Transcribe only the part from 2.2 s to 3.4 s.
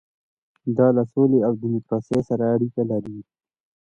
سره اړیکه لري.